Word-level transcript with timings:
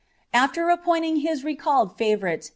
After 0.33 0.67
appointing 0.69 1.17
lii> 1.21 1.43
recalled 1.43 1.95
favourite. 1.95 2.49